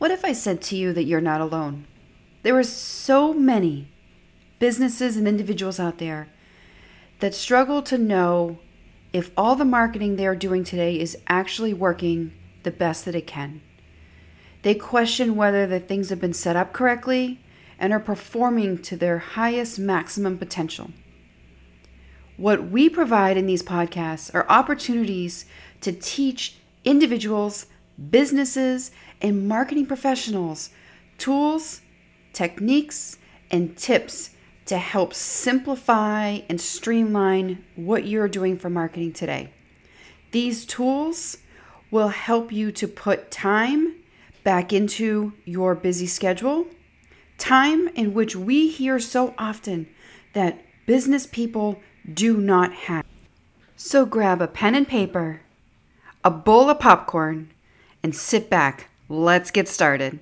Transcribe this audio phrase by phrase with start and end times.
[0.00, 1.86] What if I said to you that you're not alone?
[2.42, 3.92] There are so many
[4.58, 6.30] businesses and individuals out there
[7.18, 8.60] that struggle to know
[9.12, 12.32] if all the marketing they are doing today is actually working
[12.62, 13.60] the best that it can.
[14.62, 17.38] They question whether the things have been set up correctly
[17.78, 20.92] and are performing to their highest maximum potential.
[22.38, 25.44] What we provide in these podcasts are opportunities
[25.82, 26.56] to teach
[26.86, 27.66] individuals,
[28.08, 28.90] businesses,
[29.20, 30.70] and marketing professionals
[31.18, 31.82] tools,
[32.32, 33.18] techniques,
[33.50, 34.30] and tips
[34.64, 39.52] to help simplify and streamline what you're doing for marketing today.
[40.30, 41.38] These tools
[41.90, 43.96] will help you to put time
[44.44, 46.66] back into your busy schedule,
[47.36, 49.88] time in which we hear so often
[50.32, 51.80] that business people
[52.12, 53.04] do not have.
[53.76, 55.40] So grab a pen and paper,
[56.24, 57.50] a bowl of popcorn,
[58.02, 58.88] and sit back.
[59.08, 60.18] Let's get started.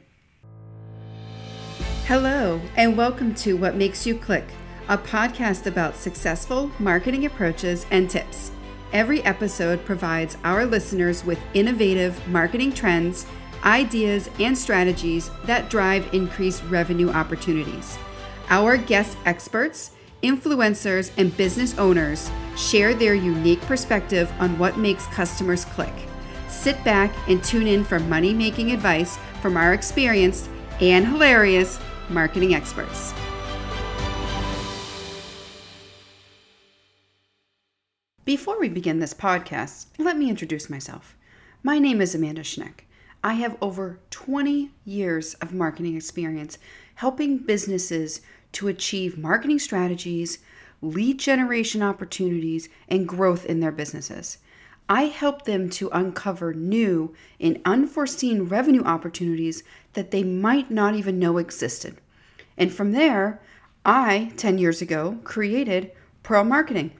[2.06, 4.46] Hello, and welcome to What Makes You Click,
[4.88, 8.50] a podcast about successful marketing approaches and tips.
[8.94, 13.26] Every episode provides our listeners with innovative marketing trends,
[13.62, 17.98] ideas, and strategies that drive increased revenue opportunities.
[18.48, 19.90] Our guest experts,
[20.22, 26.07] influencers, and business owners share their unique perspective on what makes customers click.
[26.58, 31.78] Sit back and tune in for money making advice from our experienced and hilarious
[32.08, 33.14] marketing experts.
[38.24, 41.16] Before we begin this podcast, let me introduce myself.
[41.62, 42.80] My name is Amanda Schneck.
[43.22, 46.58] I have over 20 years of marketing experience
[46.96, 50.40] helping businesses to achieve marketing strategies,
[50.82, 54.38] lead generation opportunities, and growth in their businesses.
[54.88, 61.18] I help them to uncover new and unforeseen revenue opportunities that they might not even
[61.18, 62.00] know existed.
[62.56, 63.42] And from there,
[63.84, 66.92] I, 10 years ago, created Pearl Marketing.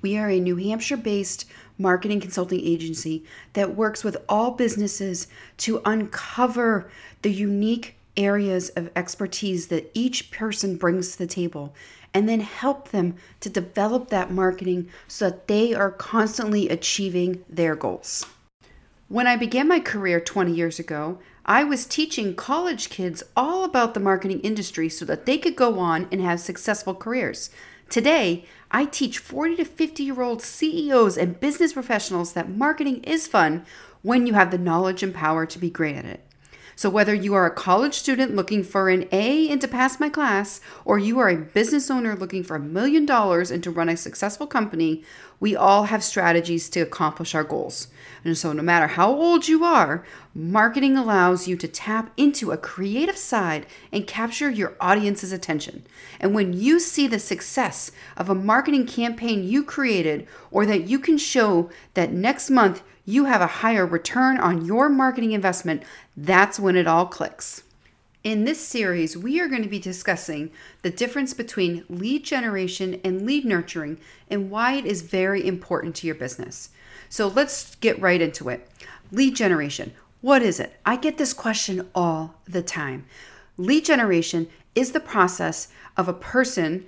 [0.00, 1.44] We are a New Hampshire based
[1.76, 3.24] marketing consulting agency
[3.54, 5.26] that works with all businesses
[5.58, 6.90] to uncover
[7.22, 11.74] the unique areas of expertise that each person brings to the table
[12.12, 17.76] and then help them to develop that marketing so that they are constantly achieving their
[17.76, 18.26] goals.
[19.08, 23.94] When I began my career 20 years ago, I was teaching college kids all about
[23.94, 27.48] the marketing industry so that they could go on and have successful careers.
[27.88, 33.26] Today, I teach 40 to 50 year old CEOs and business professionals that marketing is
[33.26, 33.64] fun
[34.02, 36.27] when you have the knowledge and power to be great at it.
[36.78, 40.08] So, whether you are a college student looking for an A and to pass my
[40.08, 43.88] class, or you are a business owner looking for a million dollars and to run
[43.88, 45.02] a successful company,
[45.40, 47.88] we all have strategies to accomplish our goals.
[48.24, 50.04] And so, no matter how old you are,
[50.36, 55.84] marketing allows you to tap into a creative side and capture your audience's attention.
[56.20, 61.00] And when you see the success of a marketing campaign you created, or that you
[61.00, 65.82] can show that next month you have a higher return on your marketing investment,
[66.14, 67.62] that's when it all clicks.
[68.22, 70.50] In this series, we are going to be discussing
[70.82, 73.96] the difference between lead generation and lead nurturing
[74.28, 76.68] and why it is very important to your business.
[77.08, 78.68] So let's get right into it.
[79.10, 79.94] Lead generation.
[80.20, 80.78] What is it?
[80.84, 83.06] I get this question all the time.
[83.56, 86.84] Lead generation is the process of a person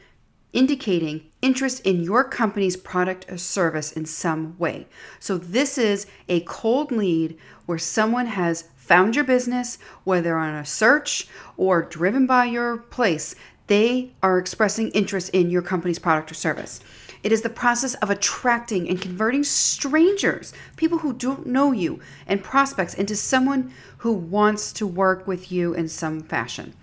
[0.53, 4.87] indicating interest in your company's product or service in some way.
[5.19, 10.67] So, this is a cold lead where someone has found your business, whether on a
[10.67, 13.35] search or driven by your place,
[13.69, 16.81] they are expressing interest in your company's product or service.
[17.23, 22.43] It is the process of attracting and converting strangers, people who don't know you, and
[22.43, 26.75] prospects into someone who wants to work with you in some fashion.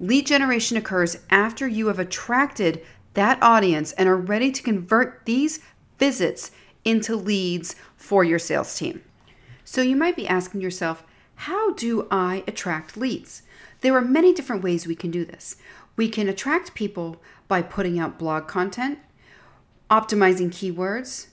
[0.00, 5.60] Lead generation occurs after you have attracted that audience and are ready to convert these
[5.98, 6.50] visits
[6.84, 9.02] into leads for your sales team.
[9.64, 11.04] So you might be asking yourself,
[11.36, 13.42] how do I attract leads?
[13.80, 15.56] There are many different ways we can do this.
[15.96, 17.16] We can attract people
[17.48, 18.98] by putting out blog content,
[19.90, 21.28] optimizing keywords,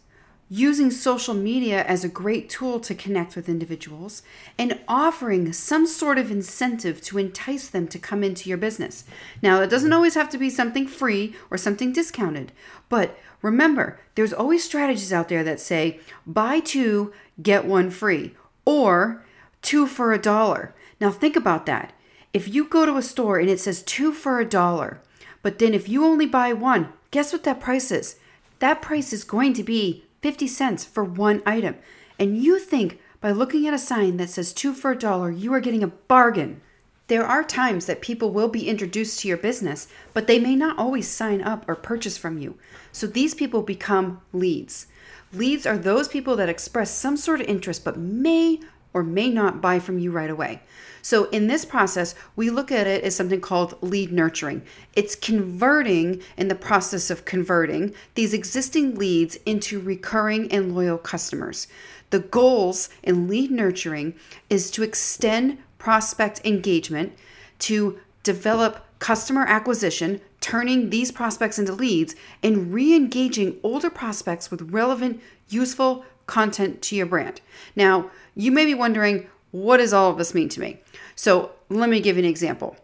[0.53, 4.21] using social media as a great tool to connect with individuals,
[4.57, 9.05] and offering some sort of incentive to entice them to come into your business.
[9.41, 12.51] Now, it doesn't always have to be something free or something discounted,
[12.89, 19.23] but remember, there's always strategies out there that say buy two, get one free, or
[19.61, 20.75] two for a dollar.
[20.99, 21.93] Now, think about that.
[22.33, 25.01] If you go to a store and it says two for a dollar,
[25.43, 28.17] but then if you only buy one, guess what that price is?
[28.59, 31.75] That price is going to be 50 cents for one item.
[32.19, 35.53] And you think by looking at a sign that says two for a dollar, you
[35.53, 36.61] are getting a bargain.
[37.07, 40.77] There are times that people will be introduced to your business, but they may not
[40.77, 42.57] always sign up or purchase from you.
[42.91, 44.87] So these people become leads.
[45.33, 48.59] Leads are those people that express some sort of interest but may
[48.93, 50.61] or may not buy from you right away.
[51.01, 54.63] So, in this process, we look at it as something called lead nurturing.
[54.93, 61.67] It's converting in the process of converting these existing leads into recurring and loyal customers.
[62.11, 64.15] The goals in lead nurturing
[64.49, 67.13] is to extend prospect engagement,
[67.59, 74.71] to develop customer acquisition, turning these prospects into leads, and re engaging older prospects with
[74.71, 77.41] relevant, useful content to your brand.
[77.75, 80.81] Now, you may be wondering, what does all of this mean to me?
[81.15, 82.75] So, let me give you an example.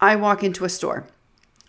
[0.00, 1.06] I walk into a store.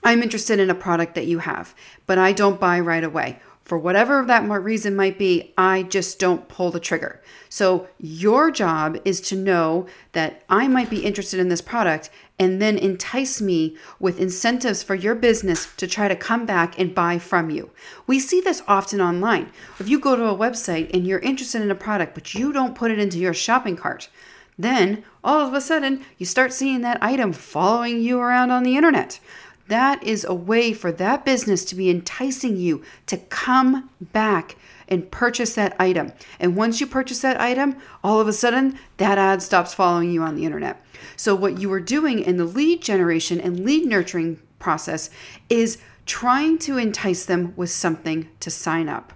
[0.04, 1.74] I'm interested in a product that you have,
[2.08, 3.40] but I don't buy right away.
[3.64, 7.22] For whatever that reason might be, I just don't pull the trigger.
[7.48, 12.62] So, your job is to know that I might be interested in this product and
[12.62, 17.20] then entice me with incentives for your business to try to come back and buy
[17.20, 17.72] from you.
[18.06, 19.52] We see this often online.
[19.80, 22.76] If you go to a website and you're interested in a product, but you don't
[22.76, 24.10] put it into your shopping cart,
[24.58, 28.78] then all of a sudden you start seeing that item following you around on the
[28.78, 29.20] internet.
[29.68, 34.56] That is a way for that business to be enticing you to come back
[34.88, 36.12] and purchase that item.
[36.40, 40.22] And once you purchase that item, all of a sudden that ad stops following you
[40.22, 40.84] on the internet.
[41.16, 45.10] So, what you are doing in the lead generation and lead nurturing process
[45.50, 49.14] is trying to entice them with something to sign up.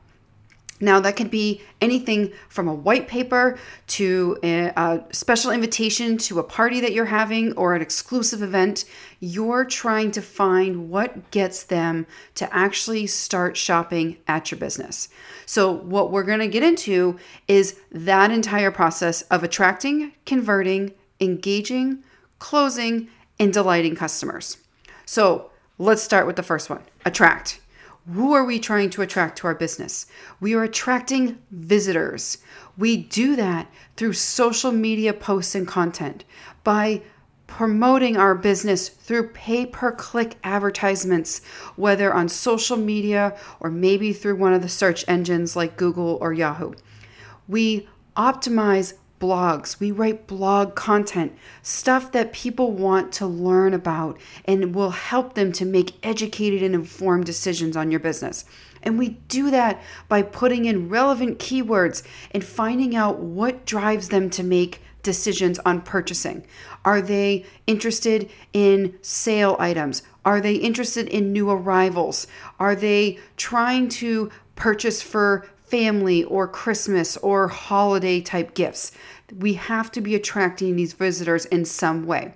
[0.79, 3.57] Now, that could be anything from a white paper
[3.87, 8.85] to a, a, special invitation to a party that you're having or an exclusive event.
[9.19, 15.09] You're trying to find what gets them to actually start shopping at your business.
[15.47, 22.03] So, what we're going to get into is that entire process of attracting, converting, engaging,
[22.37, 23.07] closing,
[23.39, 24.57] and delighting customers.
[25.05, 27.61] So, let's start with the first one attract.
[28.13, 30.05] Who are we trying to attract to our business?
[30.39, 32.37] We are attracting visitors.
[32.77, 36.23] We do that through social media posts and content
[36.63, 37.01] by
[37.47, 41.43] promoting our business through pay per click advertisements,
[41.75, 46.31] whether on social media or maybe through one of the search engines like Google or
[46.31, 46.73] Yahoo.
[47.47, 49.79] We optimize blogs.
[49.79, 55.51] We write blog content, stuff that people want to learn about and will help them
[55.53, 58.45] to make educated and informed decisions on your business.
[58.83, 64.29] And we do that by putting in relevant keywords and finding out what drives them
[64.31, 66.45] to make decisions on purchasing.
[66.83, 70.03] Are they interested in sale items?
[70.25, 72.27] Are they interested in new arrivals?
[72.59, 78.91] Are they trying to purchase for family or Christmas or holiday type gifts.
[79.35, 82.33] We have to be attracting these visitors in some way.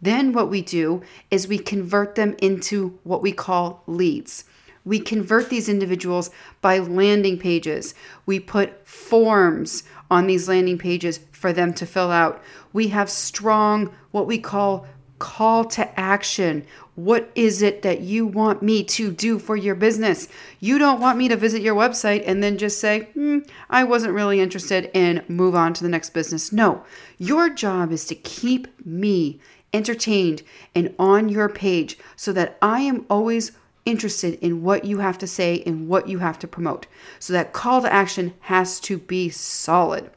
[0.00, 4.44] Then, what we do is we convert them into what we call leads.
[4.84, 6.30] We convert these individuals
[6.60, 7.94] by landing pages.
[8.26, 12.42] We put forms on these landing pages for them to fill out.
[12.72, 14.86] We have strong, what we call
[15.22, 16.66] call to action.
[16.96, 20.26] What is it that you want me to do for your business?
[20.58, 23.38] You don't want me to visit your website and then just say, hmm,
[23.70, 26.52] I wasn't really interested and move on to the next business.
[26.52, 26.82] No,
[27.18, 29.38] your job is to keep me
[29.72, 30.42] entertained
[30.74, 33.52] and on your page so that I am always
[33.84, 36.88] interested in what you have to say and what you have to promote.
[37.20, 40.10] So that call to action has to be solid.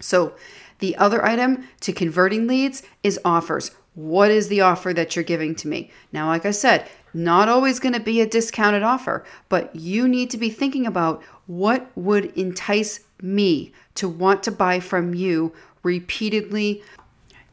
[0.00, 0.34] So,
[0.78, 3.72] the other item to converting leads is offers.
[3.98, 5.90] What is the offer that you're giving to me?
[6.12, 10.30] Now, like I said, not always going to be a discounted offer, but you need
[10.30, 15.52] to be thinking about what would entice me to want to buy from you
[15.82, 16.80] repeatedly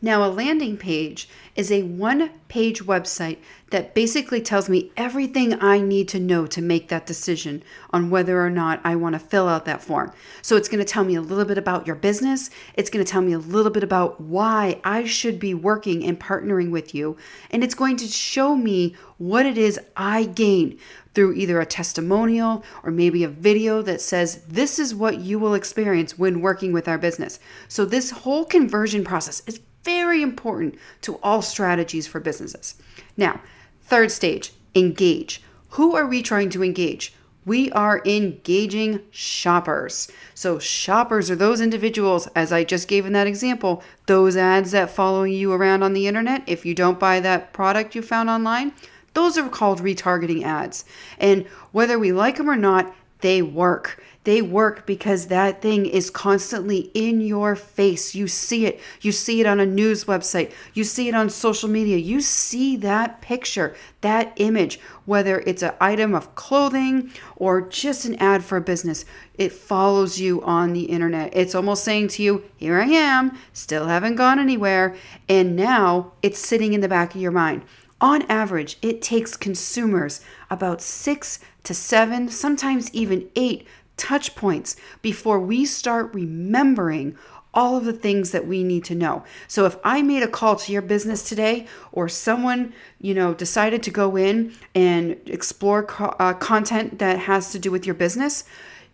[0.01, 3.37] now, a landing page is a one page website
[3.69, 8.41] that basically tells me everything I need to know to make that decision on whether
[8.41, 10.11] or not I want to fill out that form.
[10.41, 12.49] So, it's going to tell me a little bit about your business.
[12.73, 16.19] It's going to tell me a little bit about why I should be working and
[16.19, 17.15] partnering with you.
[17.49, 20.77] And it's going to show me what it is I gain
[21.13, 25.53] through either a testimonial or maybe a video that says, This is what you will
[25.53, 27.39] experience when working with our business.
[27.69, 32.75] So, this whole conversion process is very important to all strategies for businesses.
[33.15, 33.39] Now,
[33.83, 35.41] third stage, engage.
[35.69, 37.13] Who are we trying to engage?
[37.45, 40.11] We are engaging shoppers.
[40.33, 44.89] So, shoppers are those individuals, as I just gave in that example, those ads that
[44.89, 46.41] follow you around on the internet.
[46.47, 48.73] If you don't buy that product you found online,
[49.13, 50.85] those are called retargeting ads.
[51.19, 54.03] And whether we like them or not, they work.
[54.23, 58.13] They work because that thing is constantly in your face.
[58.13, 58.79] You see it.
[59.01, 60.51] You see it on a news website.
[60.75, 61.97] You see it on social media.
[61.97, 68.13] You see that picture, that image, whether it's an item of clothing or just an
[68.17, 69.05] ad for a business.
[69.33, 71.35] It follows you on the internet.
[71.35, 74.95] It's almost saying to you, Here I am, still haven't gone anywhere.
[75.27, 77.63] And now it's sitting in the back of your mind.
[78.01, 80.21] On average, it takes consumers
[80.55, 87.15] about six to seven, sometimes even eight touch points before we start remembering
[87.53, 89.23] all of the things that we need to know.
[89.47, 93.81] So if I made a call to your business today or someone, you know, decided
[93.83, 98.43] to go in and explore co- uh, content that has to do with your business,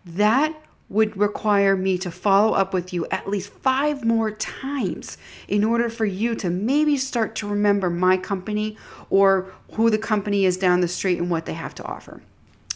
[0.04, 0.54] that
[0.88, 5.16] would require me to follow up with you at least five more times
[5.48, 8.76] in order for you to maybe start to remember my company
[9.08, 12.20] or who the company is down the street and what they have to offer.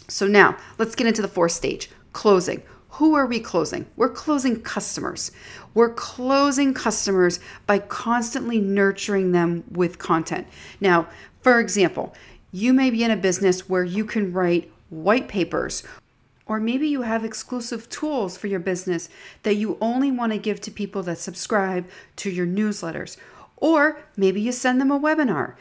[0.09, 2.63] So now let's get into the fourth stage closing.
[2.91, 3.85] Who are we closing?
[3.97, 5.31] We're closing customers.
[5.75, 10.47] We're closing customers by constantly nurturing them with content.
[10.81, 11.09] Now,
[11.43, 12.15] for example,
[12.53, 15.83] you may be in a business where you can write white papers,
[16.47, 19.09] or maybe you have exclusive tools for your business
[19.43, 23.17] that you only want to give to people that subscribe to your newsletters.
[23.57, 25.55] Or maybe you send them a webinar.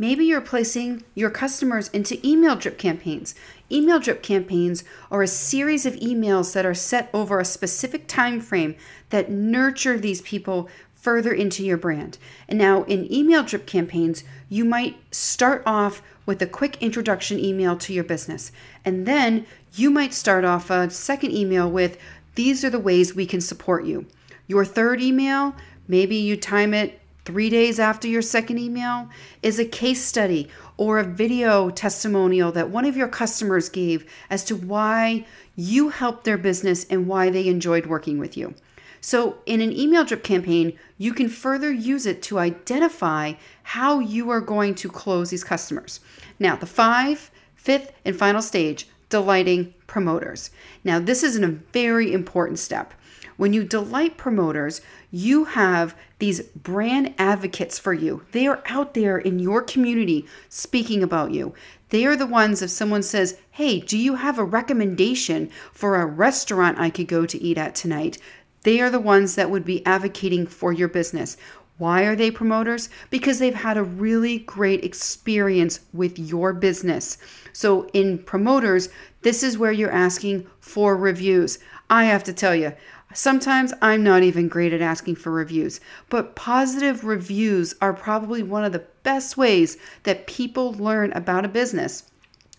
[0.00, 3.34] Maybe you're placing your customers into email drip campaigns.
[3.70, 8.40] Email drip campaigns are a series of emails that are set over a specific time
[8.40, 8.76] frame
[9.10, 12.18] that nurture these people further into your brand.
[12.48, 17.76] And now in email drip campaigns, you might start off with a quick introduction email
[17.76, 18.52] to your business.
[18.84, 21.98] And then you might start off a second email with
[22.34, 24.06] these are the ways we can support you.
[24.46, 25.54] Your third email,
[25.86, 29.08] maybe you time it three days after your second email
[29.42, 34.44] is a case study or a video testimonial that one of your customers gave as
[34.44, 38.54] to why you helped their business and why they enjoyed working with you.
[39.00, 44.30] So, in an email drip campaign, you can further use it to identify how you
[44.30, 46.00] are going to close these customers.
[46.38, 50.50] Now, the five, fifth, and final stage delighting promoters.
[50.84, 52.94] Now, this is a very important step.
[53.36, 54.80] When you delight promoters,
[55.12, 58.22] you have these brand advocates for you.
[58.32, 61.54] They are out there in your community speaking about you.
[61.90, 66.04] They are the ones, if someone says, Hey, do you have a recommendation for a
[66.04, 68.18] restaurant I could go to eat at tonight?
[68.62, 71.36] They are the ones that would be advocating for your business.
[71.78, 72.88] Why are they promoters?
[73.08, 77.18] Because they've had a really great experience with your business.
[77.52, 78.88] So, in promoters,
[79.22, 81.58] this is where you're asking for reviews.
[81.88, 82.72] I have to tell you,
[83.14, 88.64] Sometimes I'm not even great at asking for reviews, but positive reviews are probably one
[88.64, 92.04] of the best ways that people learn about a business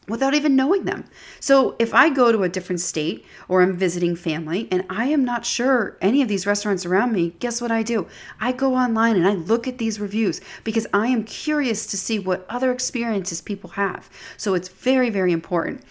[0.09, 1.05] without even knowing them.
[1.39, 5.23] So if I go to a different state or I'm visiting family and I am
[5.23, 8.07] not sure any of these restaurants around me, guess what I do?
[8.41, 12.19] I go online and I look at these reviews because I am curious to see
[12.19, 14.09] what other experiences people have.
[14.35, 15.83] So it's very, very important.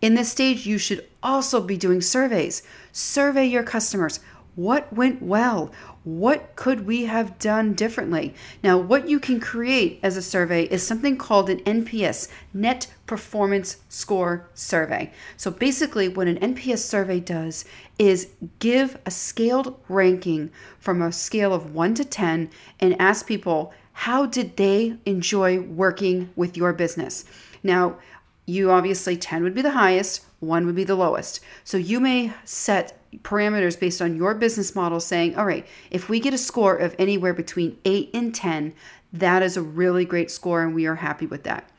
[0.00, 2.62] In this stage, you should also be doing surveys.
[2.92, 4.20] Survey your customers.
[4.54, 5.72] What went well?
[6.04, 8.34] What could we have done differently?
[8.62, 13.78] Now, what you can create as a survey is something called an NPS, Net Performance
[13.88, 15.12] Score Survey.
[15.38, 17.64] So, basically, what an NPS survey does
[17.98, 23.72] is give a scaled ranking from a scale of 1 to 10 and ask people
[23.92, 27.24] how did they enjoy working with your business.
[27.62, 27.96] Now,
[28.44, 31.40] you obviously 10 would be the highest, 1 would be the lowest.
[31.62, 36.20] So you may set parameters based on your business model saying, all right, if we
[36.20, 38.74] get a score of anywhere between 8 and 10,
[39.12, 41.70] that is a really great score and we are happy with that.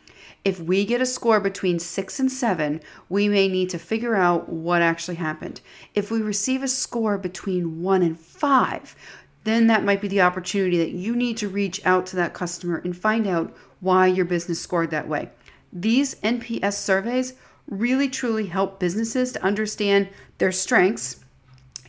[0.43, 4.47] If we get a score between 6 and 7, we may need to figure out
[4.47, 5.59] what actually happened.
[5.95, 8.95] If we receive a score between 1 and 5,
[9.43, 12.81] then that might be the opportunity that you need to reach out to that customer
[12.83, 15.29] and find out why your business scored that way.
[15.73, 17.33] These NPS surveys
[17.67, 21.24] really truly help businesses to understand their strengths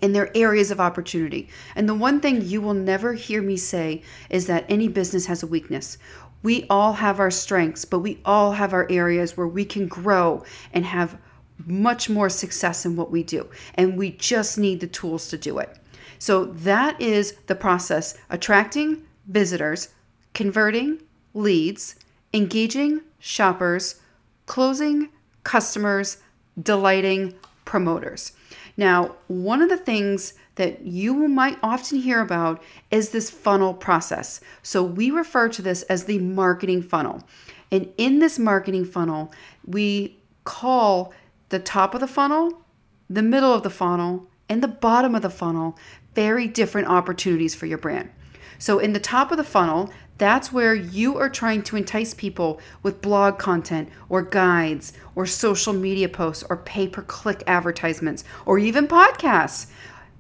[0.03, 1.49] and their areas of opportunity.
[1.75, 5.43] And the one thing you will never hear me say is that any business has
[5.43, 5.99] a weakness.
[6.43, 10.45] We all have our strengths, but we all have our areas where we can grow
[10.73, 11.19] and have
[11.65, 13.49] much more success in what we do.
[13.75, 15.77] And we just need the tools to do it.
[16.19, 19.89] So that is the process attracting visitors,
[20.35, 21.03] converting
[21.35, 21.97] leads,
[22.33, 24.01] engaging shoppers,
[24.47, 25.09] closing
[25.43, 26.19] customers,
[26.61, 27.35] delighting
[27.65, 28.33] promoters.
[28.77, 34.41] Now, one of the things that you might often hear about is this funnel process.
[34.63, 37.23] So, we refer to this as the marketing funnel.
[37.71, 39.33] And in this marketing funnel,
[39.67, 41.13] we call
[41.49, 42.63] the top of the funnel,
[43.09, 45.79] the middle of the funnel, and the bottom of the funnel,
[46.15, 48.11] very different opportunities for your brand.
[48.59, 52.61] So, in the top of the funnel, that's where you are trying to entice people
[52.83, 58.59] with blog content or guides or social media posts or pay per click advertisements or
[58.59, 59.67] even podcasts.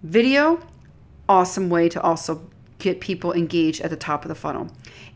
[0.02, 0.60] Video,
[1.28, 2.48] awesome way to also
[2.78, 4.68] get people engaged at the top of the funnel.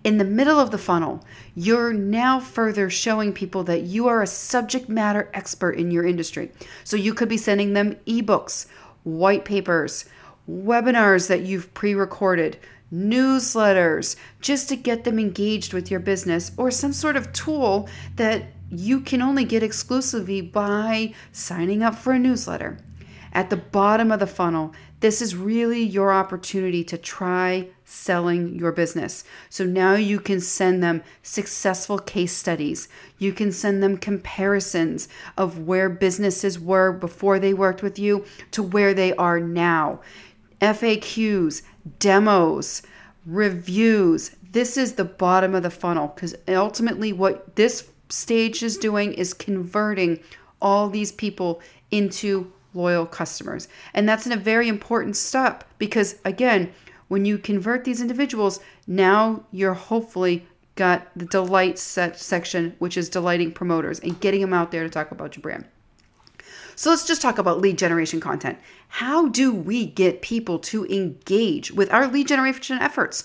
[0.03, 1.23] In the middle of the funnel,
[1.55, 6.51] you're now further showing people that you are a subject matter expert in your industry.
[6.85, 8.67] So you could be sending them ebooks,
[9.03, 10.07] white papers,
[10.49, 12.59] webinars that you've pre recorded,
[12.93, 18.45] newsletters, just to get them engaged with your business, or some sort of tool that
[18.71, 22.79] you can only get exclusively by signing up for a newsletter.
[23.33, 28.73] At the bottom of the funnel, this is really your opportunity to try selling your
[28.73, 29.25] business.
[29.49, 32.89] So now you can send them successful case studies.
[33.19, 38.63] You can send them comparisons of where businesses were before they worked with you to
[38.63, 40.01] where they are now.
[40.61, 41.63] FAQs,
[41.99, 42.83] demos,
[43.27, 44.33] reviews.
[44.53, 49.33] This is the bottom of the funnel because ultimately, what this stage is doing is
[49.33, 50.21] converting
[50.61, 51.61] all these people
[51.91, 53.69] into loyal customers.
[53.95, 56.73] And that's a very important step because, again,
[57.09, 60.47] when you convert these individuals, now you're hopefully
[60.77, 64.89] got the delight set section, which is delighting promoters and getting them out there to
[64.89, 65.65] talk about your brand.
[66.81, 68.59] So let's just talk about lead generation content.
[68.89, 73.25] How do we get people to engage with our lead generation efforts?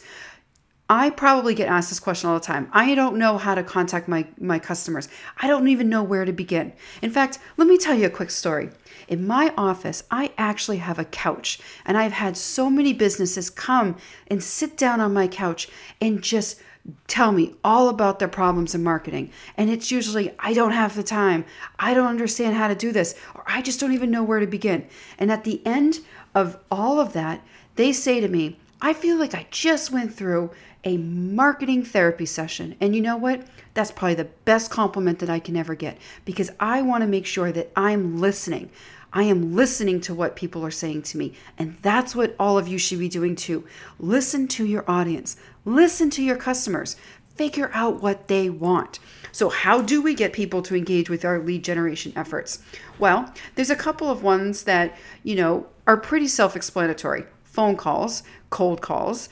[0.90, 2.70] I probably get asked this question all the time.
[2.74, 5.08] I don't know how to contact my, my customers.
[5.38, 6.74] I don't even know where to begin.
[7.02, 8.72] In fact, let me tell you a quick story.
[9.08, 13.96] In my office, I actually have a couch, and I've had so many businesses come
[14.28, 15.70] and sit down on my couch
[16.02, 16.60] and just
[17.08, 19.32] tell me all about their problems in marketing.
[19.58, 21.46] And it's usually, I don't have the time,
[21.80, 24.48] I don't understand how to do this, or I just don't even know where to
[24.48, 24.88] begin.
[25.18, 26.00] And at the end
[26.34, 27.42] of all of that,
[27.76, 30.52] they say to me, I feel like I just went through
[30.84, 32.76] a marketing therapy session.
[32.80, 33.48] And you know what?
[33.74, 37.26] That's probably the best compliment that I can ever get because I want to make
[37.26, 38.70] sure that I'm listening.
[39.12, 41.34] I am listening to what people are saying to me.
[41.58, 43.66] And that's what all of you should be doing too.
[43.98, 46.96] Listen to your audience, listen to your customers,
[47.36, 49.00] figure out what they want.
[49.32, 52.60] So, how do we get people to engage with our lead generation efforts?
[52.98, 58.24] Well, there's a couple of ones that, you know, are pretty self explanatory phone calls,
[58.50, 59.30] cold calls.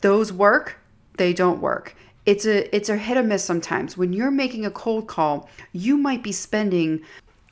[0.00, 0.78] Those work,
[1.16, 1.94] they don't work.
[2.24, 3.96] It's a it's a hit or miss sometimes.
[3.96, 7.02] When you're making a cold call, you might be spending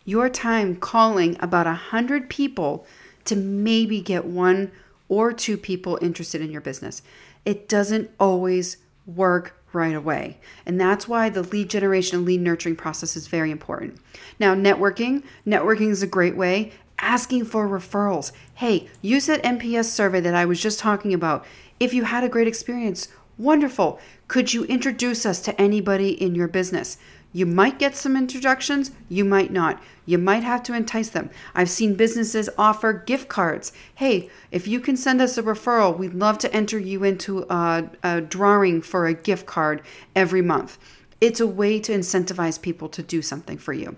[0.05, 2.87] your time calling about a hundred people
[3.25, 4.73] to maybe get one
[5.09, 7.03] or two people interested in your business.
[7.45, 10.39] It doesn't always work right away.
[10.65, 13.99] And that's why the lead generation and lead nurturing process is very important.
[14.39, 16.73] Now, networking, networking is a great way.
[16.99, 18.31] Asking for referrals.
[18.55, 21.45] Hey, use that NPS survey that I was just talking about.
[21.81, 23.99] If you had a great experience, wonderful.
[24.29, 26.97] Could you introduce us to anybody in your business?
[27.35, 29.83] You might get some introductions, you might not.
[30.07, 31.31] You might have to entice them.
[31.53, 33.73] I've seen businesses offer gift cards.
[33.97, 37.91] Hey, if you can send us a referral, we'd love to enter you into a,
[38.05, 39.83] a drawing for a gift card
[40.15, 40.79] every month.
[41.21, 43.97] It's a way to incentivize people to do something for you.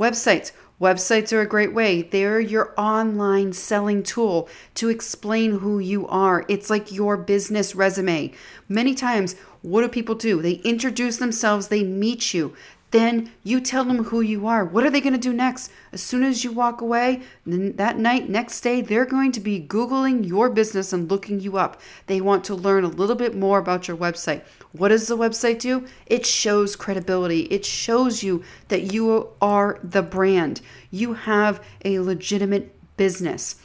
[0.00, 0.50] Websites.
[0.80, 2.02] Websites are a great way.
[2.02, 6.44] They're your online selling tool to explain who you are.
[6.48, 8.32] It's like your business resume.
[8.68, 10.42] Many times, what do people do?
[10.42, 12.54] They introduce themselves, they meet you.
[12.90, 14.66] Then you tell them who you are.
[14.66, 15.72] What are they going to do next?
[15.92, 20.28] As soon as you walk away, that night, next day, they're going to be Googling
[20.28, 21.80] your business and looking you up.
[22.06, 24.42] They want to learn a little bit more about your website.
[24.72, 25.86] What does the website do?
[26.04, 27.44] It shows credibility.
[27.44, 30.60] It shows you that you are the brand.
[30.90, 33.56] You have a legitimate business.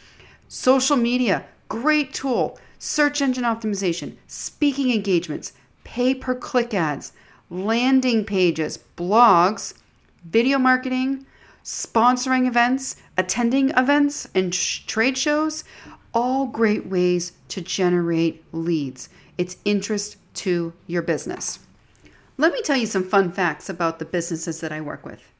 [0.47, 2.57] Social media, great tool.
[2.79, 5.51] Search engine optimization, speaking engagements,
[5.87, 7.13] pay per click ads,
[7.49, 9.73] landing pages, blogs,
[10.25, 11.25] video marketing,
[11.63, 15.63] sponsoring events, attending events and sh- trade shows,
[16.13, 19.07] all great ways to generate leads.
[19.37, 21.59] It's interest to your business.
[22.35, 25.31] Let me tell you some fun facts about the businesses that I work with.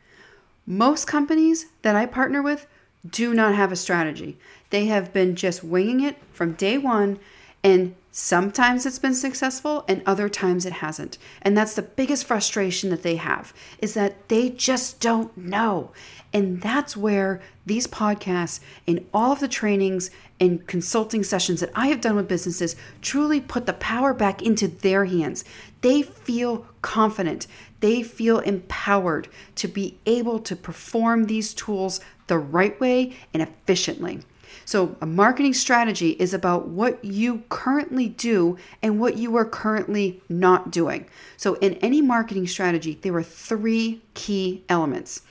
[0.66, 2.68] Most companies that I partner with
[3.08, 4.38] do not have a strategy.
[4.70, 7.20] They have been just winging it from day one
[7.64, 11.20] and Sometimes it's been successful and other times it hasn't.
[11.44, 15.92] And that's the biggest frustration that they have is that they just don't know.
[16.34, 21.90] And that's where these podcasts and all of the trainings and consulting sessions that I
[21.90, 25.46] have done with businesses truly put the power back into their hands.
[25.82, 27.46] They feel confident,
[27.82, 29.28] they feel empowered
[29.58, 34.22] to be able to perform these tools the right way and efficiently.
[34.68, 40.22] So, a marketing strategy is about what you currently do and what you are currently
[40.28, 41.06] not doing.
[41.38, 45.22] So, in any marketing strategy, there are three key elements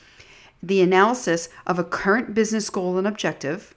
[0.63, 3.75] the analysis of a current business goal and objective,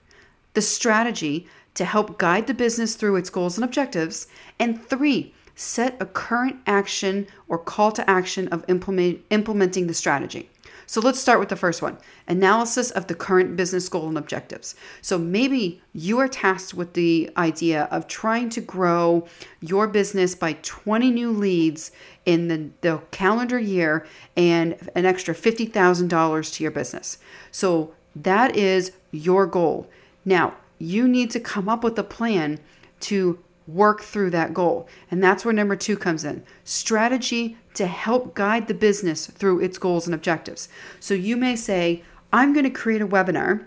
[0.54, 5.94] the strategy to help guide the business through its goals and objectives, and three, set
[6.00, 10.49] a current action or call to action of implement, implementing the strategy.
[10.90, 14.74] So let's start with the first one analysis of the current business goal and objectives.
[15.02, 19.28] So maybe you are tasked with the idea of trying to grow
[19.60, 21.92] your business by 20 new leads
[22.26, 24.04] in the, the calendar year
[24.36, 27.18] and an extra $50,000 to your business.
[27.52, 29.88] So that is your goal.
[30.24, 32.58] Now, you need to come up with a plan
[33.02, 33.38] to
[33.74, 34.88] work through that goal.
[35.10, 39.78] And that's where number two comes in strategy to help guide the business through its
[39.78, 40.68] goals and objectives.
[40.98, 42.02] So you may say,
[42.32, 43.66] I'm going to create a webinar.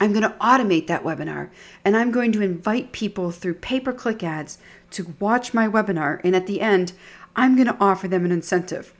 [0.00, 1.48] I'm going to automate that webinar
[1.84, 4.58] and I'm going to invite people through pay per click ads
[4.90, 6.20] to watch my webinar.
[6.22, 6.92] And at the end,
[7.34, 8.92] I'm going to offer them an incentive.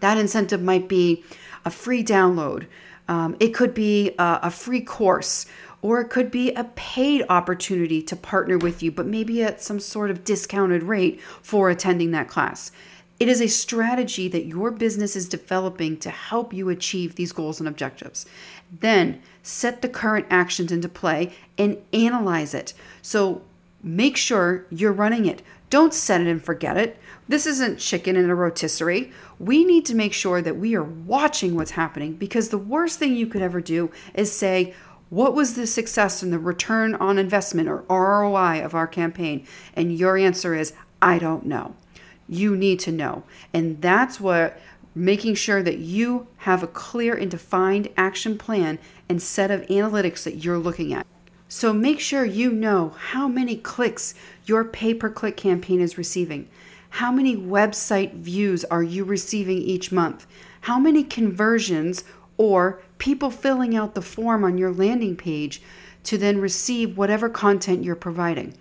[0.00, 1.22] That incentive might be
[1.64, 2.66] a free download,
[3.08, 5.46] um, it could be a, a free course,
[5.82, 9.80] or it could be a paid opportunity to partner with you, but maybe at some
[9.80, 12.70] sort of discounted rate for attending that class.
[13.18, 17.60] It is a strategy that your business is developing to help you achieve these goals
[17.60, 18.26] and objectives.
[18.80, 22.74] Then set the current actions into play and analyze it.
[23.00, 23.42] So
[23.82, 25.42] make sure you're running it.
[25.70, 26.98] Don't set it and forget it.
[27.28, 29.12] This isn't chicken in a rotisserie.
[29.38, 33.14] We need to make sure that we are watching what's happening because the worst thing
[33.14, 34.74] you could ever do is say,
[35.12, 39.46] what was the success and the return on investment or ROI of our campaign?
[39.74, 40.72] And your answer is,
[41.02, 41.74] I don't know.
[42.26, 43.24] You need to know.
[43.52, 44.58] And that's what
[44.94, 50.22] making sure that you have a clear and defined action plan and set of analytics
[50.22, 51.06] that you're looking at.
[51.46, 54.14] So make sure you know how many clicks
[54.46, 56.48] your pay per click campaign is receiving.
[56.88, 60.26] How many website views are you receiving each month?
[60.62, 62.02] How many conversions
[62.36, 65.62] or people filling out the form on your landing page
[66.04, 68.54] to then receive whatever content you're providing.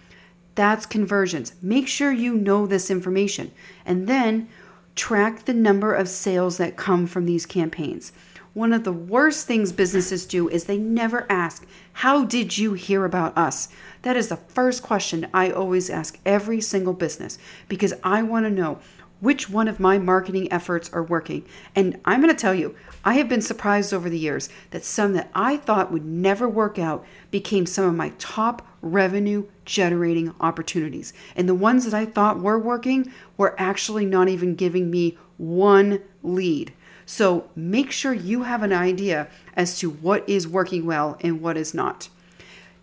[0.56, 1.54] That's conversions.
[1.62, 3.52] Make sure you know this information
[3.86, 4.50] and then
[4.96, 8.12] track the number of sales that come from these campaigns.
[8.54, 13.06] One of the worst things businesses do is they never ask, How did you hear
[13.06, 13.70] about us?
[14.02, 17.38] That is the first question I always ask every single business
[17.70, 18.80] because I want to know
[19.22, 21.46] which one of my marketing efforts are working.
[21.74, 25.14] And I'm going to tell you, I have been surprised over the years that some
[25.14, 31.14] that I thought would never work out became some of my top revenue generating opportunities.
[31.36, 36.02] And the ones that I thought were working were actually not even giving me one
[36.22, 36.74] lead.
[37.06, 41.58] So make sure you have an idea as to what is working well and what
[41.58, 42.10] is not.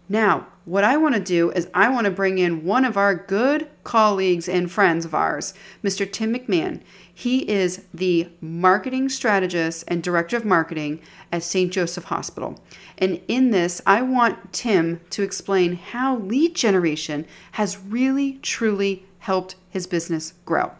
[0.09, 3.15] Now, what I want to do is I want to bring in one of our
[3.15, 6.11] good colleagues and friends of ours, Mr.
[6.11, 6.83] Tim McMahon.
[7.13, 11.01] He is the marketing strategist and director of marketing
[11.33, 11.73] at St.
[11.73, 12.63] Joseph Hospital.
[12.99, 19.57] And in this, I want Tim to explain how lead generation has really, truly helped
[19.71, 20.73] his business grow.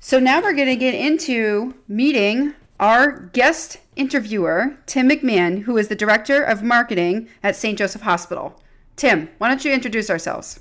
[0.00, 5.88] So now we're going to get into meeting our guest interviewer, Tim McMahon, who is
[5.88, 7.76] the Director of Marketing at St.
[7.76, 8.58] Joseph Hospital.
[8.96, 10.60] Tim, why don't you introduce ourselves?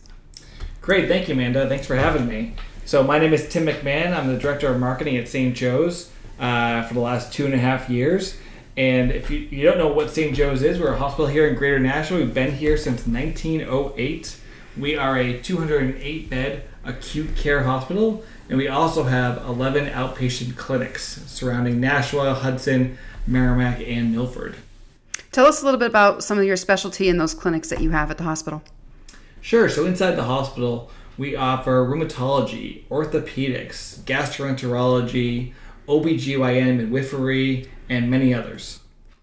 [0.82, 1.68] Great, thank you, Amanda.
[1.68, 2.56] Thanks for having me.
[2.86, 4.16] So, my name is Tim McMahon.
[4.16, 5.56] I'm the Director of Marketing at St.
[5.56, 8.38] Joe's uh, for the last two and a half years.
[8.78, 10.36] And if you, you don't know what St.
[10.36, 12.20] Joe's is, we're a hospital here in Greater Nashua.
[12.20, 14.38] We've been here since 1908.
[14.78, 21.22] We are a 208 bed acute care hospital and we also have 11 outpatient clinics
[21.26, 24.56] surrounding Nashua, Hudson, Merrimack, and Milford.
[25.32, 27.92] Tell us a little bit about some of your specialty in those clinics that you
[27.92, 28.62] have at the hospital.
[29.40, 29.70] Sure.
[29.70, 35.54] So inside the hospital, we offer rheumatology, orthopedics, gastroenterology,
[35.88, 38.81] OBGYN, midwifery, and many others.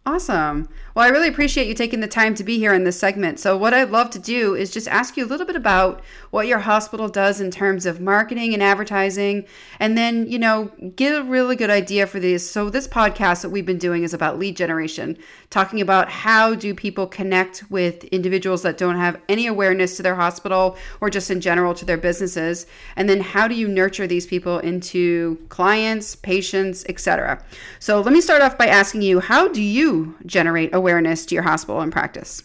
[0.09, 0.71] Awesome.
[0.95, 3.39] Well, I really appreciate you taking the time to be here in this segment.
[3.39, 6.47] So, what I'd love to do is just ask you a little bit about what
[6.47, 9.45] your hospital does in terms of marketing and advertising,
[9.79, 12.49] and then, you know, get a really good idea for these.
[12.49, 15.19] So, this podcast that we've been doing is about lead generation,
[15.51, 20.17] talking about how do people connect with individuals that don't have any awareness to their
[20.17, 22.67] hospital or just in general to their businesses,
[22.97, 27.45] and then how do you nurture these people into clients, patients, etc.
[27.79, 31.45] So, let me start off by asking you, how do you generate awareness to your
[31.45, 32.43] hospital and practice?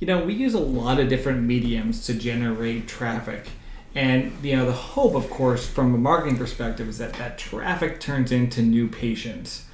[0.00, 3.48] You know, we use a lot of different mediums to generate traffic.
[3.94, 8.00] And you know, the hope, of course, from a marketing perspective, is that that traffic
[8.00, 9.66] turns into new patients.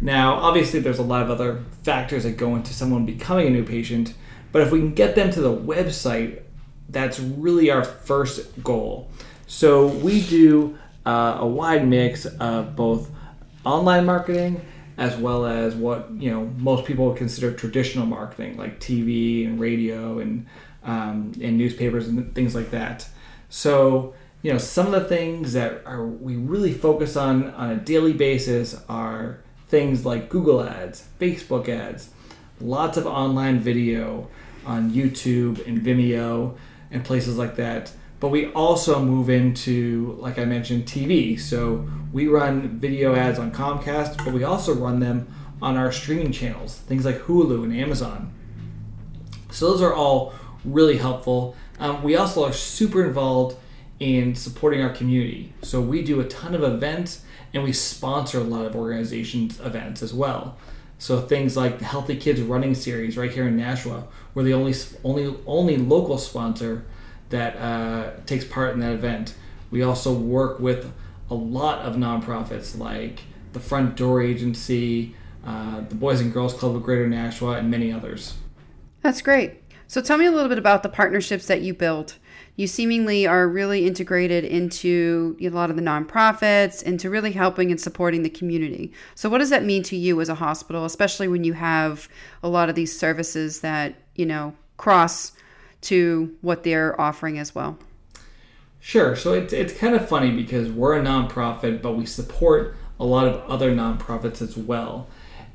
[0.00, 3.64] Now, obviously, there's a lot of other factors that go into someone becoming a new
[3.64, 4.14] patient,
[4.52, 6.42] but if we can get them to the website,
[6.88, 9.10] that's really our first goal.
[9.46, 13.10] So we do uh, a wide mix of both
[13.64, 14.60] online marketing
[14.98, 19.58] as well as what you know most people would consider traditional marketing, like TV and
[19.58, 20.46] radio and
[20.82, 23.08] um, and newspapers and things like that.
[23.48, 27.76] So you know some of the things that are we really focus on on a
[27.76, 32.10] daily basis are things like Google ads, Facebook ads,
[32.60, 34.28] lots of online video
[34.66, 36.56] on YouTube and Vimeo
[36.90, 37.92] and places like that.
[38.20, 41.38] But we also move into, like I mentioned, TV.
[41.38, 46.32] So we run video ads on Comcast, but we also run them on our streaming
[46.32, 48.32] channels, things like Hulu and Amazon.
[49.50, 51.56] So those are all really helpful.
[51.78, 53.56] Um, we also are super involved
[54.00, 55.52] in supporting our community.
[55.62, 60.02] So we do a ton of events and we sponsor a lot of organizations' events
[60.02, 60.56] as well.
[60.98, 64.04] So things like the Healthy Kids Running Series right here in Nashua,
[64.34, 66.84] we're the only only only local sponsor
[67.30, 69.34] that uh, takes part in that event.
[69.70, 70.90] We also work with
[71.30, 73.20] a lot of nonprofits like
[73.52, 75.14] the Front Door Agency,
[75.44, 78.34] uh, the Boys and Girls Club of Greater Nashua, and many others.
[79.02, 79.62] That's great.
[79.86, 82.16] So tell me a little bit about the partnerships that you build.
[82.56, 87.80] You seemingly are really integrated into a lot of the nonprofits, into really helping and
[87.80, 88.92] supporting the community.
[89.14, 92.08] So what does that mean to you as a hospital, especially when you have
[92.42, 95.32] a lot of these services that, you know, cross
[95.82, 97.78] to what they're offering as well?
[98.80, 99.16] Sure.
[99.16, 103.26] So it's, it's kind of funny because we're a nonprofit, but we support a lot
[103.26, 105.08] of other nonprofits as well.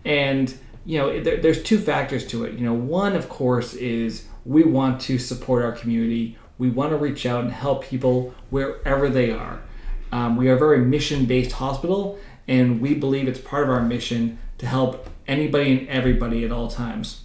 [0.06, 0.56] And,
[0.86, 2.54] you know, there, there's two factors to it.
[2.54, 6.38] You know, one, of course, is we want to support our community.
[6.58, 9.62] We want to reach out and help people wherever they are.
[10.12, 13.82] Um, we are a very mission based hospital, and we believe it's part of our
[13.82, 17.24] mission to help anybody and everybody at all times.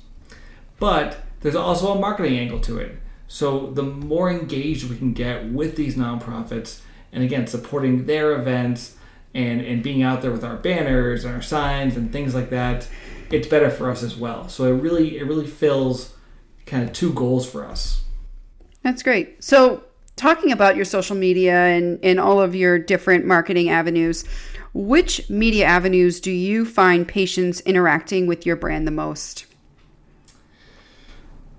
[0.79, 2.97] But there's also a marketing angle to it.
[3.29, 6.81] So the more engaged we can get with these nonprofits,
[7.13, 8.97] and again, supporting their events
[9.35, 12.89] and, and being out there with our banners and our signs and things like that,
[13.31, 14.49] it's better for us as well.
[14.49, 16.15] So it really it really fills
[16.67, 18.03] kind of two goals for us.
[18.83, 19.43] That's great.
[19.43, 19.85] So
[20.17, 24.25] talking about your social media and, and all of your different marketing avenues,
[24.75, 29.47] which media avenues do you find patients interacting with your brand the most?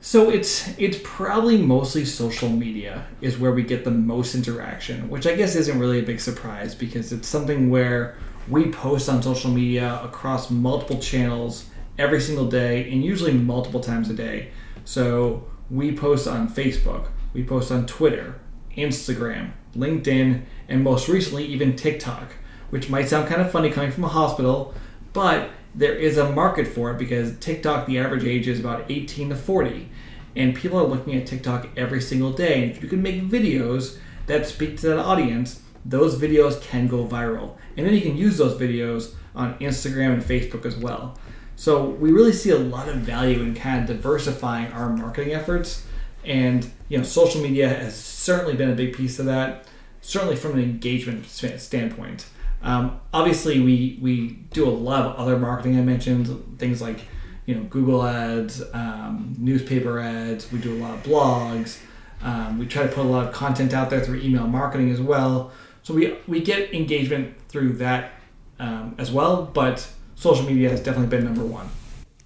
[0.02, 5.28] So it's it's probably mostly social media is where we get the most interaction, which
[5.28, 8.16] I guess isn't really a big surprise because it's something where
[8.48, 11.66] we post on social media across multiple channels
[11.98, 14.52] every single day and usually multiple times a day.
[14.86, 18.40] So we post on Facebook, we post on Twitter,
[18.78, 22.32] Instagram, LinkedIn, and most recently even TikTok,
[22.70, 24.74] which might sound kind of funny coming from a hospital,
[25.12, 29.30] but there is a market for it because TikTok, the average age is about 18
[29.30, 29.90] to 40.
[30.36, 32.62] And people are looking at TikTok every single day.
[32.62, 37.08] And if you can make videos that speak to that audience, those videos can go
[37.08, 37.56] viral.
[37.78, 41.18] And then you can use those videos on Instagram and Facebook as well.
[41.56, 45.86] So we really see a lot of value in kind of diversifying our marketing efforts.
[46.26, 49.66] And you know, social media has certainly been a big piece of that,
[50.02, 52.26] certainly from an engagement standpoint.
[52.62, 55.78] Um, obviously, we we do a lot of other marketing.
[55.78, 57.02] I mentioned things like
[57.46, 60.52] you know Google ads, um, newspaper ads.
[60.52, 61.80] We do a lot of blogs.
[62.22, 65.00] Um, we try to put a lot of content out there through email marketing as
[65.00, 65.52] well.
[65.84, 68.12] So we we get engagement through that
[68.60, 69.46] um, as well.
[69.46, 71.70] But social media has definitely been number one.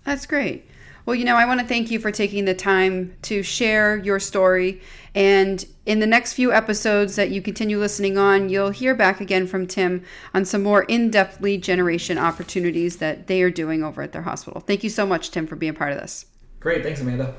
[0.04, 0.67] That's great.
[1.06, 4.20] Well, you know, I want to thank you for taking the time to share your
[4.20, 4.82] story.
[5.13, 9.46] And in the next few episodes that you continue listening on, you'll hear back again
[9.46, 14.02] from Tim on some more in depth lead generation opportunities that they are doing over
[14.02, 14.62] at their hospital.
[14.62, 16.26] Thank you so much, Tim, for being part of this.
[16.62, 16.84] Great.
[16.84, 17.36] Thanks, Amanda.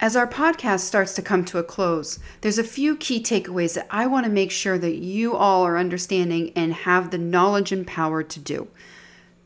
[0.00, 3.86] As our podcast starts to come to a close, there's a few key takeaways that
[3.88, 7.86] I want to make sure that you all are understanding and have the knowledge and
[7.86, 8.66] power to do.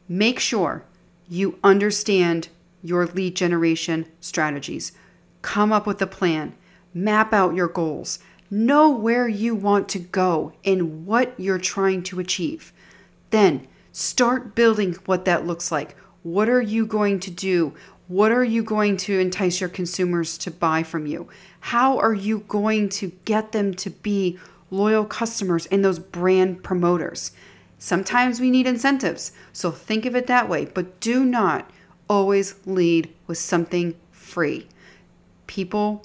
[0.09, 0.85] Make sure
[1.29, 2.49] you understand
[2.83, 4.93] your lead generation strategies.
[5.43, 6.55] Come up with a plan,
[6.95, 8.19] map out your goals,
[8.51, 12.73] know where you want to go and what you're trying to achieve.
[13.31, 15.97] Then start building what that looks like.
[16.23, 17.75] What are you going to do?
[18.09, 21.29] What are you going to entice your consumers to buy from you?
[21.61, 24.39] How are you going to get them to be
[24.71, 27.33] loyal customers and those brand promoters?
[27.79, 31.71] Sometimes we need incentives, so think of it that way, but do not
[32.09, 34.67] always lead with something free.
[35.47, 36.05] People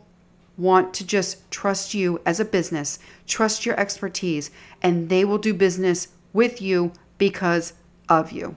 [0.58, 5.54] want to just trust you as a business, trust your expertise, and they will do
[5.54, 7.74] business with you because
[8.10, 8.56] of you.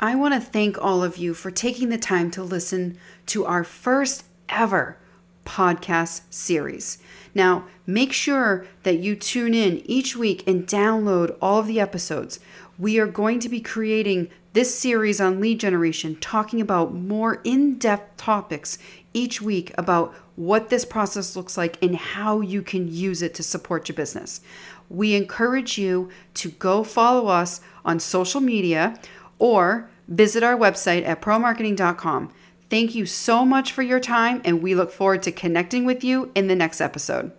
[0.00, 3.64] I want to thank all of you for taking the time to listen to our
[3.64, 4.98] first ever
[5.44, 6.98] podcast series.
[7.34, 12.40] Now, make sure that you tune in each week and download all of the episodes.
[12.78, 17.78] We are going to be creating this series on lead generation, talking about more in
[17.78, 18.78] depth topics
[19.14, 23.42] each week about what this process looks like and how you can use it to
[23.42, 24.40] support your business.
[24.88, 28.98] We encourage you to go follow us on social media
[29.38, 32.30] or visit our website at promarketing.com.
[32.68, 36.30] Thank you so much for your time, and we look forward to connecting with you
[36.34, 37.32] in the next episode.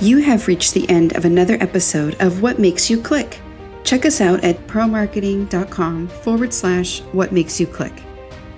[0.00, 3.40] You have reached the end of another episode of What Makes You Click.
[3.86, 8.02] Check us out at promarketing.com forward slash what makes you click.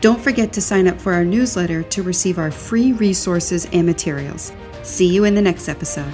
[0.01, 4.53] Don't forget to sign up for our newsletter to receive our free resources and materials.
[4.83, 6.13] See you in the next episode.